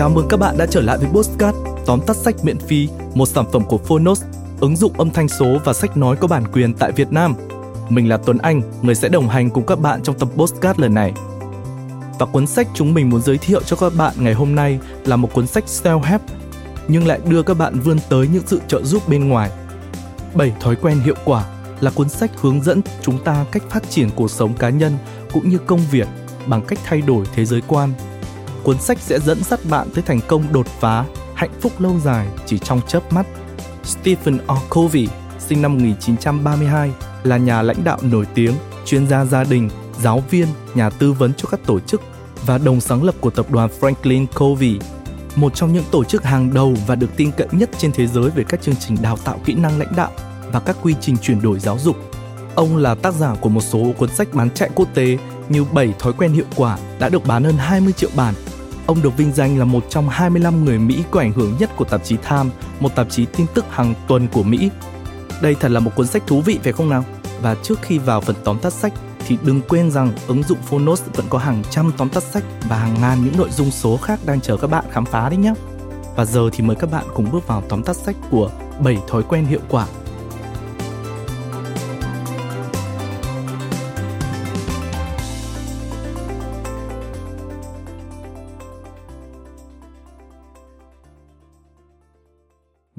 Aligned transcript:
Chào 0.00 0.08
mừng 0.08 0.28
các 0.28 0.36
bạn 0.36 0.58
đã 0.58 0.66
trở 0.66 0.80
lại 0.80 0.98
với 0.98 1.08
Postcard, 1.08 1.58
tóm 1.86 2.00
tắt 2.06 2.16
sách 2.16 2.34
miễn 2.42 2.58
phí, 2.58 2.88
một 3.14 3.26
sản 3.26 3.44
phẩm 3.52 3.64
của 3.64 3.78
Phonos, 3.78 4.22
ứng 4.60 4.76
dụng 4.76 4.92
âm 4.98 5.10
thanh 5.10 5.28
số 5.28 5.58
và 5.64 5.72
sách 5.72 5.96
nói 5.96 6.16
có 6.16 6.28
bản 6.28 6.44
quyền 6.52 6.74
tại 6.74 6.92
Việt 6.92 7.12
Nam. 7.12 7.34
Mình 7.88 8.08
là 8.08 8.16
Tuấn 8.16 8.38
Anh, 8.38 8.62
người 8.82 8.94
sẽ 8.94 9.08
đồng 9.08 9.28
hành 9.28 9.50
cùng 9.50 9.66
các 9.66 9.80
bạn 9.80 10.02
trong 10.02 10.18
tập 10.18 10.28
Postcard 10.36 10.80
lần 10.80 10.94
này. 10.94 11.12
Và 12.18 12.26
cuốn 12.26 12.46
sách 12.46 12.68
chúng 12.74 12.94
mình 12.94 13.10
muốn 13.10 13.22
giới 13.22 13.38
thiệu 13.38 13.62
cho 13.62 13.76
các 13.76 13.92
bạn 13.96 14.14
ngày 14.18 14.34
hôm 14.34 14.54
nay 14.54 14.78
là 15.04 15.16
một 15.16 15.32
cuốn 15.32 15.46
sách 15.46 15.64
self-help, 15.66 16.18
nhưng 16.88 17.06
lại 17.06 17.20
đưa 17.28 17.42
các 17.42 17.58
bạn 17.58 17.80
vươn 17.80 17.98
tới 18.08 18.28
những 18.32 18.46
sự 18.46 18.60
trợ 18.68 18.82
giúp 18.82 19.08
bên 19.08 19.28
ngoài. 19.28 19.50
7 20.34 20.52
thói 20.60 20.76
quen 20.76 21.00
hiệu 21.00 21.16
quả 21.24 21.44
là 21.80 21.90
cuốn 21.90 22.08
sách 22.08 22.30
hướng 22.40 22.62
dẫn 22.62 22.80
chúng 23.02 23.24
ta 23.24 23.44
cách 23.52 23.62
phát 23.70 23.90
triển 23.90 24.08
cuộc 24.16 24.30
sống 24.30 24.54
cá 24.54 24.68
nhân 24.70 24.98
cũng 25.32 25.48
như 25.48 25.58
công 25.58 25.80
việc 25.90 26.08
bằng 26.46 26.62
cách 26.62 26.78
thay 26.84 27.00
đổi 27.00 27.24
thế 27.34 27.44
giới 27.44 27.62
quan. 27.66 27.92
Cuốn 28.62 28.78
sách 28.78 28.98
sẽ 29.00 29.18
dẫn 29.20 29.42
dắt 29.44 29.60
bạn 29.70 29.88
tới 29.94 30.02
thành 30.06 30.20
công 30.28 30.52
đột 30.52 30.66
phá, 30.80 31.04
hạnh 31.34 31.50
phúc 31.60 31.72
lâu 31.78 32.00
dài 32.04 32.26
chỉ 32.46 32.58
trong 32.58 32.80
chớp 32.88 33.12
mắt. 33.12 33.26
Stephen 33.84 34.38
R. 34.48 34.74
Covey, 34.74 35.08
sinh 35.38 35.62
năm 35.62 35.74
1932, 35.74 36.90
là 37.22 37.36
nhà 37.36 37.62
lãnh 37.62 37.84
đạo 37.84 37.98
nổi 38.02 38.26
tiếng, 38.34 38.54
chuyên 38.86 39.06
gia 39.06 39.24
gia 39.24 39.44
đình, 39.44 39.70
giáo 40.02 40.22
viên, 40.30 40.46
nhà 40.74 40.90
tư 40.90 41.12
vấn 41.12 41.32
cho 41.36 41.48
các 41.50 41.60
tổ 41.66 41.80
chức 41.80 42.02
và 42.46 42.58
đồng 42.58 42.80
sáng 42.80 43.02
lập 43.02 43.14
của 43.20 43.30
tập 43.30 43.50
đoàn 43.50 43.70
Franklin 43.80 44.26
Covey, 44.38 44.78
một 45.36 45.54
trong 45.54 45.72
những 45.72 45.84
tổ 45.90 46.04
chức 46.04 46.24
hàng 46.24 46.54
đầu 46.54 46.74
và 46.86 46.94
được 46.94 47.16
tin 47.16 47.30
cậy 47.36 47.46
nhất 47.52 47.70
trên 47.78 47.92
thế 47.92 48.06
giới 48.06 48.30
về 48.30 48.44
các 48.48 48.62
chương 48.62 48.76
trình 48.76 48.96
đào 49.02 49.16
tạo 49.16 49.38
kỹ 49.44 49.54
năng 49.54 49.78
lãnh 49.78 49.92
đạo 49.96 50.10
và 50.52 50.60
các 50.60 50.76
quy 50.82 50.94
trình 51.00 51.16
chuyển 51.22 51.42
đổi 51.42 51.58
giáo 51.58 51.78
dục. 51.78 51.96
Ông 52.54 52.76
là 52.76 52.94
tác 52.94 53.14
giả 53.14 53.34
của 53.40 53.48
một 53.48 53.60
số 53.60 53.92
cuốn 53.98 54.08
sách 54.08 54.28
bán 54.32 54.50
chạy 54.50 54.70
quốc 54.74 54.88
tế 54.94 55.18
như 55.48 55.64
7 55.64 55.94
thói 55.98 56.12
quen 56.12 56.32
hiệu 56.32 56.44
quả 56.56 56.78
đã 56.98 57.08
được 57.08 57.26
bán 57.26 57.44
hơn 57.44 57.56
20 57.56 57.92
triệu 57.92 58.10
bản. 58.16 58.34
Ông 58.90 59.02
được 59.02 59.16
vinh 59.16 59.32
danh 59.32 59.58
là 59.58 59.64
một 59.64 59.84
trong 59.88 60.08
25 60.08 60.64
người 60.64 60.78
Mỹ 60.78 61.04
có 61.10 61.20
ảnh 61.20 61.32
hưởng 61.32 61.54
nhất 61.58 61.70
của 61.76 61.84
tạp 61.84 62.04
chí 62.04 62.16
Time, 62.16 62.50
một 62.80 62.94
tạp 62.94 63.10
chí 63.10 63.26
tin 63.26 63.46
tức 63.54 63.64
hàng 63.70 63.94
tuần 64.08 64.28
của 64.32 64.42
Mỹ. 64.42 64.70
Đây 65.42 65.56
thật 65.60 65.70
là 65.70 65.80
một 65.80 65.90
cuốn 65.96 66.06
sách 66.06 66.22
thú 66.26 66.40
vị 66.40 66.58
phải 66.62 66.72
không 66.72 66.90
nào? 66.90 67.04
Và 67.42 67.54
trước 67.62 67.78
khi 67.82 67.98
vào 67.98 68.20
phần 68.20 68.36
tóm 68.44 68.58
tắt 68.58 68.72
sách 68.72 68.92
thì 69.26 69.38
đừng 69.42 69.60
quên 69.68 69.90
rằng 69.90 70.12
ứng 70.28 70.42
dụng 70.42 70.58
Phonos 70.62 71.02
vẫn 71.14 71.26
có 71.30 71.38
hàng 71.38 71.62
trăm 71.70 71.92
tóm 71.96 72.08
tắt 72.08 72.22
sách 72.22 72.44
và 72.68 72.76
hàng 72.76 72.94
ngàn 73.00 73.24
những 73.24 73.36
nội 73.36 73.50
dung 73.50 73.70
số 73.70 73.96
khác 73.96 74.20
đang 74.26 74.40
chờ 74.40 74.56
các 74.56 74.70
bạn 74.70 74.84
khám 74.90 75.04
phá 75.04 75.28
đấy 75.28 75.38
nhé. 75.38 75.52
Và 76.16 76.24
giờ 76.24 76.50
thì 76.52 76.64
mời 76.64 76.76
các 76.76 76.90
bạn 76.90 77.04
cùng 77.14 77.30
bước 77.30 77.46
vào 77.46 77.62
tóm 77.68 77.82
tắt 77.82 77.96
sách 77.96 78.16
của 78.30 78.50
7 78.80 78.98
thói 79.08 79.22
quen 79.22 79.44
hiệu 79.44 79.60
quả 79.68 79.86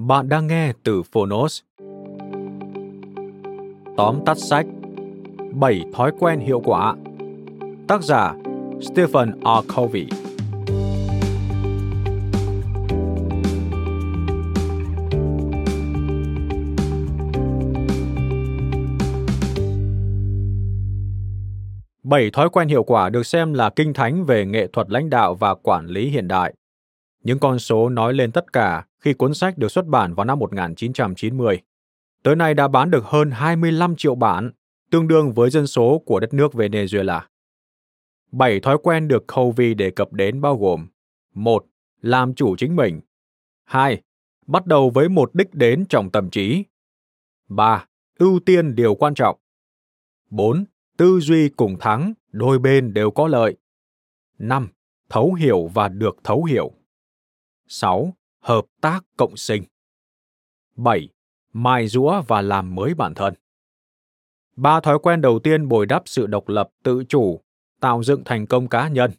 Bạn 0.07 0.29
đang 0.29 0.47
nghe 0.47 0.73
từ 0.83 1.03
Phonos. 1.03 1.61
Tóm 3.97 4.19
tắt 4.25 4.37
sách 4.37 4.65
7 5.51 5.81
thói 5.93 6.11
quen 6.19 6.39
hiệu 6.39 6.61
quả 6.65 6.95
Tác 7.87 8.03
giả, 8.03 8.33
Stephen 8.81 9.39
R. 9.41 9.75
Covey 9.75 10.07
Bảy 22.03 22.31
thói 22.33 22.49
quen 22.49 22.67
hiệu 22.67 22.83
quả 22.83 23.09
được 23.09 23.25
xem 23.25 23.53
là 23.53 23.69
kinh 23.69 23.93
thánh 23.93 24.25
về 24.25 24.45
nghệ 24.45 24.67
thuật 24.67 24.89
lãnh 24.89 25.09
đạo 25.09 25.35
và 25.35 25.55
quản 25.55 25.87
lý 25.87 26.09
hiện 26.09 26.27
đại. 26.27 26.53
Những 27.23 27.39
con 27.39 27.59
số 27.59 27.89
nói 27.89 28.13
lên 28.13 28.31
tất 28.31 28.53
cả 28.53 28.85
khi 28.99 29.13
cuốn 29.13 29.33
sách 29.33 29.57
được 29.57 29.71
xuất 29.71 29.85
bản 29.85 30.13
vào 30.13 30.25
năm 30.25 30.39
1990. 30.39 31.61
Tới 32.23 32.35
nay 32.35 32.53
đã 32.53 32.67
bán 32.67 32.91
được 32.91 33.05
hơn 33.05 33.31
25 33.31 33.95
triệu 33.95 34.15
bản, 34.15 34.51
tương 34.91 35.07
đương 35.07 35.33
với 35.33 35.49
dân 35.49 35.67
số 35.67 36.01
của 36.05 36.19
đất 36.19 36.33
nước 36.33 36.53
Venezuela. 36.53 37.21
Bảy 38.31 38.59
thói 38.59 38.77
quen 38.83 39.07
được 39.07 39.25
Covey 39.35 39.73
đề 39.73 39.91
cập 39.91 40.13
đến 40.13 40.41
bao 40.41 40.57
gồm 40.57 40.87
một 41.33 41.65
Làm 42.01 42.33
chủ 42.33 42.55
chính 42.55 42.75
mình 42.75 43.01
2. 43.63 44.01
Bắt 44.47 44.65
đầu 44.65 44.89
với 44.89 45.09
một 45.09 45.35
đích 45.35 45.53
đến 45.53 45.85
trong 45.89 46.09
tâm 46.09 46.29
trí 46.29 46.63
3. 47.49 47.85
Ưu 48.19 48.39
tiên 48.39 48.75
điều 48.75 48.95
quan 48.95 49.13
trọng 49.13 49.37
4. 50.29 50.65
Tư 50.97 51.19
duy 51.19 51.49
cùng 51.49 51.79
thắng, 51.79 52.13
đôi 52.31 52.59
bên 52.59 52.93
đều 52.93 53.11
có 53.11 53.27
lợi 53.27 53.57
5. 54.37 54.69
Thấu 55.09 55.33
hiểu 55.33 55.67
và 55.73 55.87
được 55.87 56.17
thấu 56.23 56.43
hiểu 56.43 56.71
6 57.73 58.13
hợp 58.39 58.65
tác 58.81 59.03
cộng 59.17 59.37
sinh. 59.37 59.63
7. 60.75 61.09
Mài 61.53 61.87
rũa 61.87 62.21
và 62.27 62.41
làm 62.41 62.75
mới 62.75 62.93
bản 62.93 63.13
thân. 63.13 63.33
Ba 64.55 64.79
thói 64.79 64.99
quen 64.99 65.21
đầu 65.21 65.39
tiên 65.39 65.67
bồi 65.67 65.85
đắp 65.85 66.03
sự 66.05 66.27
độc 66.27 66.49
lập, 66.49 66.69
tự 66.83 67.03
chủ, 67.09 67.41
tạo 67.79 68.03
dựng 68.03 68.23
thành 68.23 68.47
công 68.47 68.67
cá 68.67 68.87
nhân. 68.87 69.11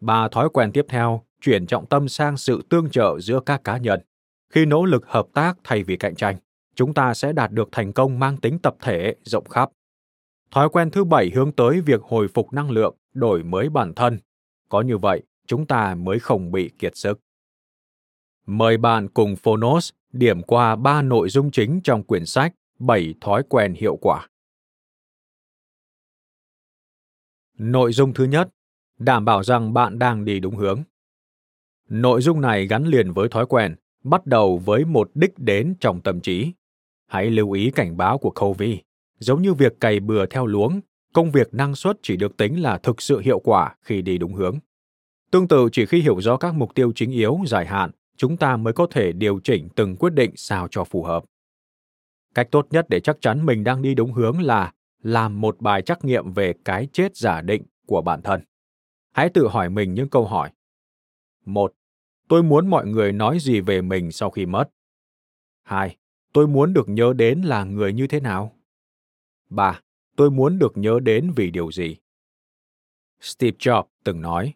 Ba 0.00 0.28
thói 0.28 0.48
quen 0.48 0.72
tiếp 0.72 0.86
theo 0.88 1.22
chuyển 1.40 1.66
trọng 1.66 1.86
tâm 1.86 2.08
sang 2.08 2.36
sự 2.36 2.62
tương 2.68 2.90
trợ 2.90 3.20
giữa 3.20 3.40
các 3.46 3.64
cá 3.64 3.76
nhân. 3.76 4.00
Khi 4.50 4.66
nỗ 4.66 4.84
lực 4.84 5.06
hợp 5.06 5.26
tác 5.34 5.58
thay 5.64 5.82
vì 5.82 5.96
cạnh 5.96 6.14
tranh, 6.14 6.36
chúng 6.74 6.94
ta 6.94 7.14
sẽ 7.14 7.32
đạt 7.32 7.52
được 7.52 7.68
thành 7.72 7.92
công 7.92 8.18
mang 8.18 8.36
tính 8.36 8.58
tập 8.58 8.76
thể 8.80 9.14
rộng 9.22 9.48
khắp. 9.48 9.70
Thói 10.50 10.68
quen 10.68 10.90
thứ 10.90 11.04
bảy 11.04 11.30
hướng 11.34 11.52
tới 11.52 11.80
việc 11.80 12.02
hồi 12.02 12.28
phục 12.28 12.52
năng 12.52 12.70
lượng, 12.70 12.96
đổi 13.14 13.42
mới 13.42 13.68
bản 13.68 13.94
thân. 13.94 14.18
Có 14.68 14.80
như 14.80 14.98
vậy, 14.98 15.22
chúng 15.46 15.66
ta 15.66 15.94
mới 15.94 16.18
không 16.18 16.52
bị 16.52 16.70
kiệt 16.78 16.96
sức. 16.96 17.20
Mời 18.52 18.76
bạn 18.76 19.08
cùng 19.08 19.36
Phonos 19.36 19.90
điểm 20.12 20.42
qua 20.42 20.76
ba 20.76 21.02
nội 21.02 21.28
dung 21.28 21.50
chính 21.50 21.80
trong 21.84 22.02
quyển 22.02 22.26
sách 22.26 22.54
7 22.78 23.14
thói 23.20 23.42
quen 23.48 23.74
hiệu 23.74 23.96
quả. 23.96 24.28
Nội 27.58 27.92
dung 27.92 28.14
thứ 28.14 28.24
nhất, 28.24 28.48
đảm 28.98 29.24
bảo 29.24 29.42
rằng 29.42 29.72
bạn 29.72 29.98
đang 29.98 30.24
đi 30.24 30.40
đúng 30.40 30.56
hướng. 30.56 30.82
Nội 31.88 32.22
dung 32.22 32.40
này 32.40 32.66
gắn 32.66 32.86
liền 32.86 33.12
với 33.12 33.28
thói 33.28 33.46
quen, 33.46 33.76
bắt 34.04 34.26
đầu 34.26 34.58
với 34.58 34.84
một 34.84 35.10
đích 35.14 35.38
đến 35.38 35.74
trong 35.80 36.00
tâm 36.00 36.20
trí. 36.20 36.52
Hãy 37.06 37.30
lưu 37.30 37.52
ý 37.52 37.70
cảnh 37.70 37.96
báo 37.96 38.18
của 38.18 38.30
Covey, 38.30 38.78
giống 39.18 39.42
như 39.42 39.54
việc 39.54 39.80
cày 39.80 40.00
bừa 40.00 40.26
theo 40.26 40.46
luống, 40.46 40.80
công 41.12 41.30
việc 41.30 41.54
năng 41.54 41.74
suất 41.74 41.98
chỉ 42.02 42.16
được 42.16 42.36
tính 42.36 42.62
là 42.62 42.78
thực 42.78 43.02
sự 43.02 43.18
hiệu 43.18 43.38
quả 43.38 43.76
khi 43.82 44.02
đi 44.02 44.18
đúng 44.18 44.34
hướng. 44.34 44.58
Tương 45.30 45.48
tự 45.48 45.68
chỉ 45.72 45.86
khi 45.86 46.00
hiểu 46.00 46.20
rõ 46.20 46.36
các 46.36 46.54
mục 46.54 46.74
tiêu 46.74 46.92
chính 46.94 47.10
yếu 47.10 47.38
dài 47.46 47.66
hạn 47.66 47.90
chúng 48.20 48.36
ta 48.36 48.56
mới 48.56 48.72
có 48.72 48.86
thể 48.90 49.12
điều 49.12 49.40
chỉnh 49.44 49.68
từng 49.76 49.96
quyết 49.96 50.10
định 50.10 50.32
sao 50.36 50.68
cho 50.70 50.84
phù 50.84 51.02
hợp. 51.02 51.24
Cách 52.34 52.48
tốt 52.50 52.66
nhất 52.70 52.86
để 52.88 53.00
chắc 53.00 53.16
chắn 53.20 53.46
mình 53.46 53.64
đang 53.64 53.82
đi 53.82 53.94
đúng 53.94 54.12
hướng 54.12 54.40
là 54.40 54.72
làm 55.02 55.40
một 55.40 55.60
bài 55.60 55.82
trắc 55.82 56.04
nghiệm 56.04 56.32
về 56.32 56.54
cái 56.64 56.88
chết 56.92 57.16
giả 57.16 57.40
định 57.40 57.62
của 57.86 58.02
bản 58.02 58.22
thân. 58.22 58.40
Hãy 59.12 59.28
tự 59.34 59.48
hỏi 59.48 59.70
mình 59.70 59.94
những 59.94 60.08
câu 60.08 60.26
hỏi. 60.26 60.50
một, 61.44 61.72
Tôi 62.28 62.42
muốn 62.42 62.70
mọi 62.70 62.86
người 62.86 63.12
nói 63.12 63.38
gì 63.38 63.60
về 63.60 63.82
mình 63.82 64.12
sau 64.12 64.30
khi 64.30 64.46
mất? 64.46 64.64
2. 65.62 65.96
Tôi 66.32 66.46
muốn 66.46 66.72
được 66.72 66.88
nhớ 66.88 67.12
đến 67.16 67.42
là 67.42 67.64
người 67.64 67.92
như 67.92 68.06
thế 68.06 68.20
nào? 68.20 68.56
3. 69.50 69.80
Tôi 70.16 70.30
muốn 70.30 70.58
được 70.58 70.72
nhớ 70.76 71.00
đến 71.02 71.32
vì 71.36 71.50
điều 71.50 71.72
gì? 71.72 71.96
Steve 73.20 73.56
Jobs 73.58 73.84
từng 74.04 74.20
nói, 74.20 74.54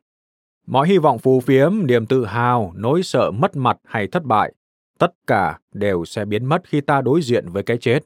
Mọi 0.67 0.89
hy 0.89 0.99
vọng 0.99 1.19
phù 1.19 1.41
phiếm, 1.41 1.87
niềm 1.87 2.07
tự 2.07 2.25
hào, 2.25 2.73
nỗi 2.77 3.03
sợ 3.03 3.31
mất 3.31 3.57
mặt 3.57 3.77
hay 3.85 4.09
thất 4.09 4.25
bại, 4.25 4.53
tất 4.99 5.13
cả 5.27 5.59
đều 5.73 6.05
sẽ 6.05 6.25
biến 6.25 6.47
mất 6.47 6.63
khi 6.69 6.81
ta 6.81 7.01
đối 7.01 7.23
diện 7.23 7.49
với 7.49 7.63
cái 7.63 7.79
chết. 7.79 8.05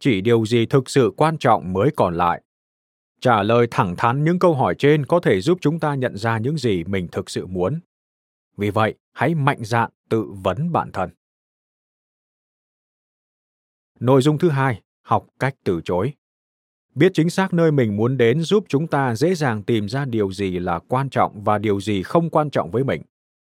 Chỉ 0.00 0.20
điều 0.20 0.46
gì 0.46 0.66
thực 0.66 0.90
sự 0.90 1.12
quan 1.16 1.38
trọng 1.38 1.72
mới 1.72 1.90
còn 1.96 2.14
lại. 2.14 2.42
Trả 3.20 3.42
lời 3.42 3.66
thẳng 3.70 3.96
thắn 3.96 4.24
những 4.24 4.38
câu 4.38 4.54
hỏi 4.54 4.74
trên 4.78 5.06
có 5.06 5.20
thể 5.20 5.40
giúp 5.40 5.58
chúng 5.60 5.80
ta 5.80 5.94
nhận 5.94 6.16
ra 6.16 6.38
những 6.38 6.56
gì 6.56 6.84
mình 6.84 7.08
thực 7.12 7.30
sự 7.30 7.46
muốn. 7.46 7.80
Vì 8.56 8.70
vậy, 8.70 8.94
hãy 9.12 9.34
mạnh 9.34 9.64
dạn 9.64 9.90
tự 10.08 10.26
vấn 10.42 10.72
bản 10.72 10.92
thân. 10.92 11.10
Nội 14.00 14.22
dung 14.22 14.38
thứ 14.38 14.48
hai, 14.48 14.82
học 15.02 15.26
cách 15.38 15.54
từ 15.64 15.80
chối. 15.84 16.12
Biết 16.98 17.12
chính 17.14 17.30
xác 17.30 17.54
nơi 17.54 17.72
mình 17.72 17.96
muốn 17.96 18.16
đến 18.16 18.40
giúp 18.40 18.64
chúng 18.68 18.86
ta 18.86 19.14
dễ 19.14 19.34
dàng 19.34 19.62
tìm 19.62 19.88
ra 19.88 20.04
điều 20.04 20.32
gì 20.32 20.58
là 20.58 20.78
quan 20.88 21.10
trọng 21.10 21.44
và 21.44 21.58
điều 21.58 21.80
gì 21.80 22.02
không 22.02 22.30
quan 22.30 22.50
trọng 22.50 22.70
với 22.70 22.84
mình. 22.84 23.02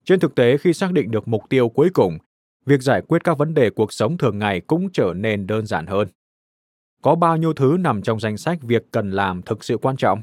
Trên 0.06 0.20
thực 0.20 0.36
tế, 0.36 0.58
khi 0.58 0.74
xác 0.74 0.92
định 0.92 1.12
được 1.12 1.28
mục 1.28 1.44
tiêu 1.50 1.70
cuối 1.70 1.90
cùng, 1.94 2.18
việc 2.66 2.82
giải 2.82 3.02
quyết 3.02 3.24
các 3.24 3.38
vấn 3.38 3.54
đề 3.54 3.70
cuộc 3.70 3.94
sống 3.94 4.18
thường 4.18 4.40
ngày 4.40 4.62
cũng 4.62 4.90
trở 4.94 5.14
nên 5.16 5.48
đơn 5.48 5.66
giản 5.66 5.86
hơn. 5.86 6.08
Có 7.02 7.16
bao 7.16 7.38
nhiêu 7.38 7.54
thứ 7.54 7.78
nằm 7.80 8.02
trong 8.02 8.20
danh 8.20 8.38
sách 8.38 8.58
việc 8.62 8.92
cần 8.92 9.12
làm 9.12 9.42
thực 9.42 9.64
sự 9.64 9.78
quan 9.78 9.98
trọng? 9.98 10.22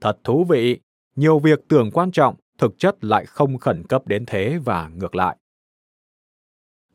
Thật 0.00 0.18
thú 0.24 0.44
vị, 0.44 0.80
nhiều 1.16 1.38
việc 1.38 1.60
tưởng 1.68 1.90
quan 1.90 2.10
trọng 2.10 2.34
thực 2.58 2.78
chất 2.78 3.04
lại 3.04 3.26
không 3.26 3.58
khẩn 3.58 3.86
cấp 3.86 4.06
đến 4.06 4.24
thế 4.26 4.58
và 4.64 4.88
ngược 4.88 5.14
lại. 5.14 5.36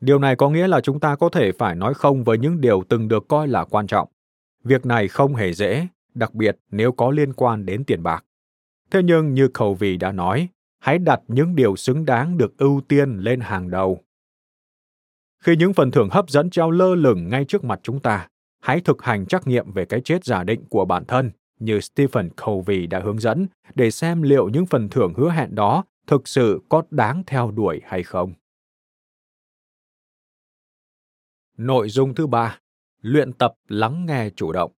Điều 0.00 0.18
này 0.18 0.36
có 0.36 0.50
nghĩa 0.50 0.68
là 0.68 0.80
chúng 0.80 1.00
ta 1.00 1.16
có 1.16 1.28
thể 1.28 1.52
phải 1.52 1.74
nói 1.74 1.94
không 1.94 2.24
với 2.24 2.38
những 2.38 2.60
điều 2.60 2.82
từng 2.88 3.08
được 3.08 3.28
coi 3.28 3.48
là 3.48 3.64
quan 3.64 3.86
trọng 3.86 4.08
Việc 4.66 4.86
này 4.86 5.08
không 5.08 5.34
hề 5.34 5.52
dễ, 5.52 5.86
đặc 6.14 6.34
biệt 6.34 6.58
nếu 6.70 6.92
có 6.92 7.10
liên 7.10 7.32
quan 7.32 7.66
đến 7.66 7.84
tiền 7.84 8.02
bạc. 8.02 8.24
Thế 8.90 9.02
nhưng 9.02 9.34
như 9.34 9.48
Covey 9.48 9.96
đã 9.96 10.12
nói, 10.12 10.48
hãy 10.78 10.98
đặt 10.98 11.20
những 11.28 11.54
điều 11.54 11.76
xứng 11.76 12.04
đáng 12.04 12.38
được 12.38 12.58
ưu 12.58 12.80
tiên 12.88 13.18
lên 13.18 13.40
hàng 13.40 13.70
đầu. 13.70 14.00
Khi 15.44 15.56
những 15.56 15.72
phần 15.72 15.90
thưởng 15.90 16.08
hấp 16.10 16.30
dẫn 16.30 16.50
treo 16.50 16.70
lơ 16.70 16.94
lửng 16.94 17.28
ngay 17.28 17.44
trước 17.44 17.64
mặt 17.64 17.80
chúng 17.82 18.00
ta, 18.00 18.28
hãy 18.60 18.80
thực 18.80 19.02
hành 19.02 19.26
trắc 19.26 19.46
nghiệm 19.46 19.72
về 19.72 19.84
cái 19.84 20.00
chết 20.00 20.24
giả 20.24 20.44
định 20.44 20.64
của 20.68 20.84
bản 20.84 21.04
thân 21.04 21.30
như 21.58 21.80
Stephen 21.80 22.30
Covey 22.44 22.86
đã 22.86 23.00
hướng 23.00 23.18
dẫn 23.18 23.46
để 23.74 23.90
xem 23.90 24.22
liệu 24.22 24.48
những 24.48 24.66
phần 24.66 24.88
thưởng 24.88 25.14
hứa 25.16 25.30
hẹn 25.30 25.54
đó 25.54 25.84
thực 26.06 26.28
sự 26.28 26.60
có 26.68 26.82
đáng 26.90 27.22
theo 27.26 27.50
đuổi 27.50 27.80
hay 27.84 28.02
không. 28.02 28.32
Nội 31.56 31.88
dung 31.88 32.14
thứ 32.14 32.26
ba, 32.26 32.58
luyện 33.06 33.32
tập 33.32 33.54
lắng 33.68 34.06
nghe 34.06 34.30
chủ 34.36 34.52
động. 34.52 34.72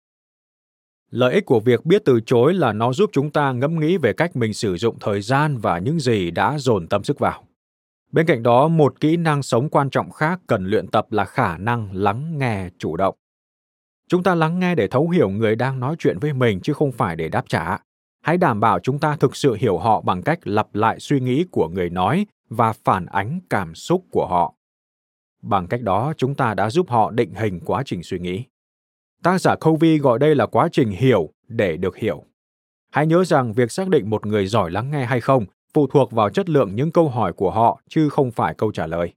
Lợi 1.11 1.35
ích 1.35 1.47
của 1.47 1.61
việc 1.61 1.87
biết 1.87 2.03
từ 2.05 2.21
chối 2.27 2.55
là 2.55 2.73
nó 2.73 2.93
giúp 2.93 3.11
chúng 3.13 3.31
ta 3.31 3.53
ngẫm 3.53 3.81
nghĩ 3.81 3.97
về 3.97 4.13
cách 4.13 4.37
mình 4.37 4.55
sử 4.55 4.77
dụng 4.77 4.99
thời 5.01 5.21
gian 5.21 5.59
và 5.59 5.79
những 5.79 6.01
gì 6.01 6.31
đã 6.31 6.59
dồn 6.59 6.89
tâm 6.89 7.05
sức 7.05 7.19
vào. 7.19 7.45
Bên 8.13 8.27
cạnh 8.27 8.43
đó, 8.43 8.69
một 8.69 9.01
kỹ 9.01 9.17
năng 9.17 9.43
sống 9.43 9.69
quan 9.69 9.91
trọng 9.91 10.11
khác 10.11 10.41
cần 10.47 10.67
luyện 10.67 10.87
tập 10.89 11.07
là 11.11 11.25
khả 11.25 11.59
năng 11.59 11.89
lắng 11.93 12.39
nghe 12.39 12.69
chủ 12.79 12.97
động. 12.97 13.15
Chúng 14.09 14.23
ta 14.23 14.35
lắng 14.35 14.59
nghe 14.59 14.75
để 14.75 14.89
thấu 14.89 15.09
hiểu 15.09 15.29
người 15.29 15.57
đang 15.57 15.81
nói 15.81 15.97
chuyện 15.99 16.19
với 16.19 16.33
mình 16.33 16.61
chứ 16.61 16.73
không 16.73 16.93
phải 16.93 17.17
để 17.17 17.29
đáp 17.29 17.45
trả. 17.49 17.79
Hãy 18.23 18.37
đảm 18.37 18.61
bảo 18.61 18.81
chúng 18.81 18.99
ta 18.99 19.17
thực 19.17 19.37
sự 19.37 19.55
hiểu 19.55 19.79
họ 19.79 20.01
bằng 20.01 20.23
cách 20.23 20.39
lặp 20.43 20.75
lại 20.75 21.01
suy 21.01 21.21
nghĩ 21.21 21.45
của 21.51 21.69
người 21.69 21.91
nói 21.91 22.27
và 22.49 22.73
phản 22.73 23.07
ánh 23.07 23.41
cảm 23.51 23.75
xúc 23.75 24.05
của 24.11 24.27
họ. 24.27 24.56
Bằng 25.43 25.67
cách 25.67 25.83
đó, 25.83 26.13
chúng 26.17 26.35
ta 26.35 26.55
đã 26.55 26.71
giúp 26.71 26.91
họ 26.91 27.11
định 27.11 27.35
hình 27.35 27.61
quá 27.65 27.83
trình 27.87 28.03
suy 28.03 28.19
nghĩ. 28.19 28.45
Tác 29.23 29.41
giả 29.41 29.55
Covey 29.57 29.99
gọi 29.99 30.19
đây 30.19 30.35
là 30.35 30.47
quá 30.47 30.69
trình 30.73 30.91
hiểu 30.91 31.31
để 31.49 31.77
được 31.77 31.97
hiểu. 31.97 32.25
Hãy 32.91 33.07
nhớ 33.07 33.25
rằng 33.25 33.53
việc 33.53 33.73
xác 33.73 33.89
định 33.89 34.11
một 34.11 34.27
người 34.27 34.47
giỏi 34.47 34.71
lắng 34.71 34.91
nghe 34.91 35.05
hay 35.05 35.21
không 35.21 35.45
phụ 35.75 35.87
thuộc 35.87 36.13
vào 36.13 36.31
chất 36.31 36.49
lượng 36.49 36.75
những 36.75 36.93
câu 36.93 37.09
hỏi 37.09 37.33
của 37.33 37.51
họ 37.51 37.81
chứ 37.89 38.09
không 38.09 38.31
phải 38.31 38.55
câu 38.55 38.73
trả 38.73 38.87
lời. 38.87 39.13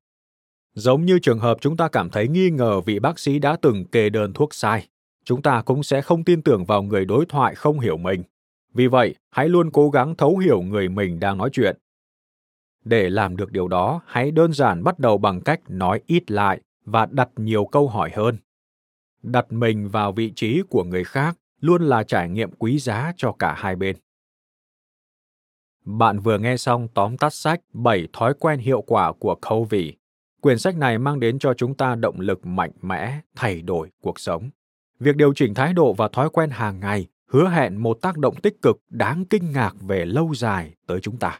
Giống 0.73 1.05
như 1.05 1.19
trường 1.19 1.39
hợp 1.39 1.57
chúng 1.61 1.77
ta 1.77 1.87
cảm 1.87 2.09
thấy 2.09 2.27
nghi 2.27 2.49
ngờ 2.49 2.81
vị 2.81 2.99
bác 2.99 3.19
sĩ 3.19 3.39
đã 3.39 3.57
từng 3.61 3.85
kê 3.85 4.09
đơn 4.09 4.33
thuốc 4.33 4.53
sai, 4.53 4.87
chúng 5.25 5.41
ta 5.41 5.61
cũng 5.61 5.83
sẽ 5.83 6.01
không 6.01 6.23
tin 6.23 6.41
tưởng 6.41 6.65
vào 6.65 6.83
người 6.83 7.05
đối 7.05 7.25
thoại 7.25 7.55
không 7.55 7.79
hiểu 7.79 7.97
mình. 7.97 8.23
Vì 8.73 8.87
vậy, 8.87 9.15
hãy 9.31 9.49
luôn 9.49 9.71
cố 9.71 9.89
gắng 9.89 10.15
thấu 10.15 10.37
hiểu 10.37 10.61
người 10.61 10.89
mình 10.89 11.19
đang 11.19 11.37
nói 11.37 11.49
chuyện. 11.53 11.77
Để 12.85 13.09
làm 13.09 13.37
được 13.37 13.51
điều 13.51 13.67
đó, 13.67 14.01
hãy 14.05 14.31
đơn 14.31 14.53
giản 14.53 14.83
bắt 14.83 14.99
đầu 14.99 15.17
bằng 15.17 15.41
cách 15.41 15.61
nói 15.67 16.01
ít 16.05 16.31
lại 16.31 16.61
và 16.85 17.05
đặt 17.05 17.29
nhiều 17.35 17.65
câu 17.65 17.87
hỏi 17.87 18.11
hơn. 18.13 18.37
Đặt 19.23 19.51
mình 19.51 19.89
vào 19.89 20.11
vị 20.11 20.31
trí 20.35 20.61
của 20.69 20.83
người 20.83 21.03
khác 21.03 21.37
luôn 21.59 21.81
là 21.81 22.03
trải 22.03 22.29
nghiệm 22.29 22.51
quý 22.51 22.79
giá 22.79 23.13
cho 23.17 23.35
cả 23.39 23.53
hai 23.57 23.75
bên. 23.75 23.95
Bạn 25.85 26.19
vừa 26.19 26.37
nghe 26.37 26.57
xong 26.57 26.87
tóm 26.93 27.17
tắt 27.17 27.33
sách 27.33 27.59
7 27.73 28.07
thói 28.13 28.33
quen 28.39 28.59
hiệu 28.59 28.81
quả 28.81 29.13
của 29.19 29.35
Covey. 29.49 29.93
Quyển 30.41 30.57
sách 30.57 30.77
này 30.77 30.97
mang 30.97 31.19
đến 31.19 31.39
cho 31.39 31.53
chúng 31.53 31.73
ta 31.73 31.95
động 31.95 32.19
lực 32.19 32.45
mạnh 32.45 32.71
mẽ, 32.81 33.19
thay 33.35 33.61
đổi 33.61 33.89
cuộc 34.01 34.19
sống. 34.19 34.49
Việc 34.99 35.15
điều 35.15 35.33
chỉnh 35.33 35.53
thái 35.53 35.73
độ 35.73 35.93
và 35.93 36.07
thói 36.07 36.29
quen 36.29 36.49
hàng 36.49 36.79
ngày 36.79 37.07
hứa 37.27 37.49
hẹn 37.49 37.83
một 37.83 37.97
tác 38.01 38.17
động 38.17 38.35
tích 38.35 38.61
cực 38.61 38.77
đáng 38.89 39.25
kinh 39.29 39.51
ngạc 39.51 39.75
về 39.81 40.05
lâu 40.05 40.33
dài 40.35 40.75
tới 40.87 40.99
chúng 40.99 41.17
ta. 41.17 41.39